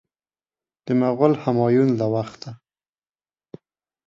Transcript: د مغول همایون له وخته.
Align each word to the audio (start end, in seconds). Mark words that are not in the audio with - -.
د 0.85 0.87
مغول 1.01 1.33
همایون 1.43 1.89
له 1.99 2.05
وخته. 2.13 2.51